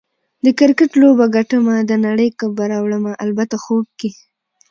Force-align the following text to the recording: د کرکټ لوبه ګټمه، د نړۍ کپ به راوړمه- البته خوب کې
د 0.45 0.47
کرکټ 0.59 0.91
لوبه 1.01 1.25
ګټمه، 1.35 1.75
د 1.89 1.91
نړۍ 2.05 2.29
کپ 2.39 2.51
به 2.57 2.65
راوړمه- 2.73 3.13
البته 3.25 3.55
خوب 3.63 3.85
کې 3.99 4.09